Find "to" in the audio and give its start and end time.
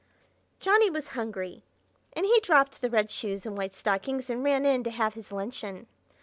4.83-4.89